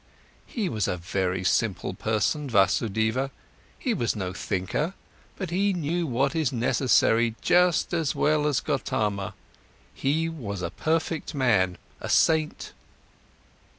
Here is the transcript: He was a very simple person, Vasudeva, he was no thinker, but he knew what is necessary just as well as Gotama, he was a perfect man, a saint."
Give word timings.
He 0.47 0.67
was 0.67 0.87
a 0.87 0.97
very 0.97 1.43
simple 1.43 1.93
person, 1.93 2.49
Vasudeva, 2.49 3.29
he 3.77 3.93
was 3.93 4.15
no 4.15 4.33
thinker, 4.33 4.95
but 5.37 5.51
he 5.51 5.73
knew 5.73 6.07
what 6.07 6.35
is 6.35 6.51
necessary 6.51 7.35
just 7.39 7.93
as 7.93 8.15
well 8.15 8.47
as 8.47 8.61
Gotama, 8.61 9.35
he 9.93 10.27
was 10.27 10.63
a 10.63 10.71
perfect 10.71 11.35
man, 11.35 11.77
a 11.99 12.09
saint." 12.09 12.73